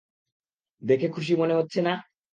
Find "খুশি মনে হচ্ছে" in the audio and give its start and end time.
1.09-1.79